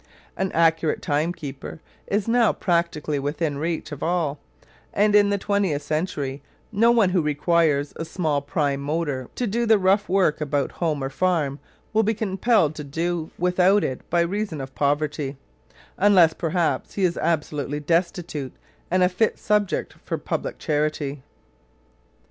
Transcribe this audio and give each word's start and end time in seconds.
An 0.35 0.51
accurate 0.53 0.99
timekeeper 1.03 1.79
is 2.07 2.27
now 2.27 2.53
practically 2.53 3.19
within 3.19 3.53
the 3.53 3.59
reach 3.59 3.91
of 3.91 4.01
all; 4.01 4.39
and 4.91 5.13
in 5.15 5.29
the 5.29 5.37
twentieth 5.37 5.83
century 5.83 6.41
no 6.71 6.89
one 6.89 7.11
who 7.11 7.21
requires 7.21 7.93
a 7.97 8.03
small 8.03 8.41
prime 8.41 8.79
motor 8.81 9.29
to 9.35 9.45
do 9.45 9.67
the 9.67 9.77
rough 9.77 10.09
work 10.09 10.41
about 10.41 10.71
home 10.71 11.03
or 11.03 11.11
farm 11.11 11.59
will 11.93 12.01
be 12.01 12.15
compelled 12.15 12.73
to 12.73 12.83
do 12.83 13.29
without 13.37 13.83
it 13.83 14.01
by 14.09 14.21
reason 14.21 14.59
of 14.59 14.73
poverty 14.73 15.37
unless, 15.99 16.33
perhaps, 16.33 16.95
he 16.95 17.03
is 17.03 17.15
absolutely 17.19 17.79
destitute 17.79 18.53
and 18.89 19.03
a 19.03 19.07
fit 19.07 19.37
subject 19.37 19.93
for 20.03 20.17
public 20.17 20.57
charity. 20.57 21.21